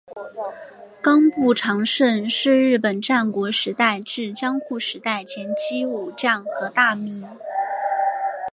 [1.03, 7.23] 冈部长盛是日本战国时代至江户时代前期武将和大名。